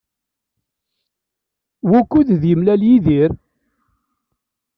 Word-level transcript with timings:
Wukud 1.89 2.27
d-yemlal 2.41 2.81
Yidir? 2.87 3.31